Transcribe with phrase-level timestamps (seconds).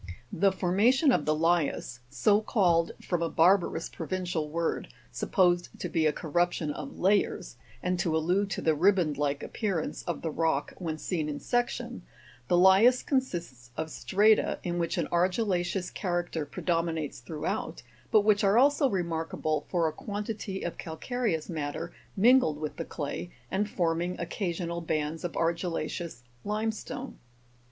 [0.31, 0.39] 34.
[0.39, 5.87] The formation of the LIAS so called from a barbarous pro vincial word, supposed to
[5.89, 10.31] be a corruption of layers, and to allude to the riband like appearance of the
[10.31, 12.01] rock when seen in section
[12.47, 18.43] the Lias consists of strata, in which an argilla'ceous character pre dominates throughout, but which
[18.43, 23.69] are also remarkable for a quan tity of calcareous matter mingled with the clay, and
[23.69, 27.19] forming occasional bands of argilla'ceous limestone.